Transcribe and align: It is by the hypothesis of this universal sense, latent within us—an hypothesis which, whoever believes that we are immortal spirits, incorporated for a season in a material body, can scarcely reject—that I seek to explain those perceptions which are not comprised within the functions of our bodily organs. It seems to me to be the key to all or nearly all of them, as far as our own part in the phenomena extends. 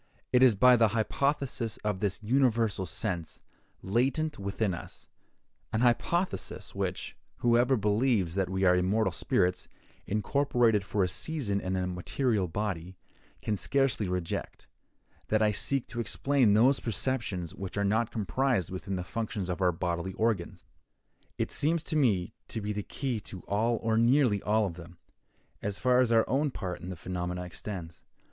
It 0.33 0.41
is 0.41 0.55
by 0.55 0.77
the 0.77 0.87
hypothesis 0.97 1.77
of 1.83 1.99
this 1.99 2.23
universal 2.23 2.87
sense, 2.87 3.39
latent 3.83 4.39
within 4.39 4.73
us—an 4.73 5.81
hypothesis 5.81 6.73
which, 6.73 7.15
whoever 7.37 7.77
believes 7.77 8.33
that 8.33 8.49
we 8.49 8.63
are 8.63 8.75
immortal 8.75 9.11
spirits, 9.11 9.67
incorporated 10.07 10.83
for 10.83 11.03
a 11.03 11.07
season 11.07 11.61
in 11.61 11.75
a 11.75 11.85
material 11.85 12.47
body, 12.47 12.97
can 13.43 13.55
scarcely 13.55 14.09
reject—that 14.09 15.41
I 15.43 15.51
seek 15.51 15.85
to 15.89 15.99
explain 15.99 16.55
those 16.55 16.79
perceptions 16.79 17.53
which 17.53 17.77
are 17.77 17.85
not 17.85 18.09
comprised 18.09 18.71
within 18.71 18.95
the 18.95 19.03
functions 19.03 19.49
of 19.49 19.61
our 19.61 19.71
bodily 19.71 20.13
organs. 20.13 20.65
It 21.37 21.51
seems 21.51 21.83
to 21.83 21.95
me 21.95 22.33
to 22.47 22.59
be 22.59 22.73
the 22.73 22.81
key 22.81 23.19
to 23.19 23.41
all 23.41 23.77
or 23.83 23.99
nearly 23.99 24.41
all 24.41 24.65
of 24.65 24.77
them, 24.77 24.97
as 25.61 25.77
far 25.77 25.99
as 25.99 26.11
our 26.11 26.27
own 26.27 26.49
part 26.49 26.81
in 26.81 26.89
the 26.89 26.95
phenomena 26.95 27.43
extends. 27.43 28.01